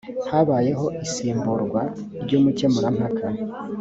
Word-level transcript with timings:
habayeho 0.29 0.85
isimburwa 1.05 1.81
ry 2.23 2.31
umukemurampaka 2.39 3.25